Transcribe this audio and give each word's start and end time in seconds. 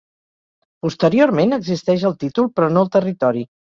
Posteriorment 0.85 1.53
existeix 1.59 2.07
el 2.11 2.17
títol 2.25 2.49
però 2.57 2.71
no 2.75 2.85
el 2.87 2.91
territori. 2.97 3.45